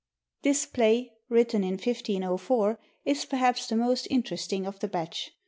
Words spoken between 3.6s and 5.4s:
the most interesting of the batch.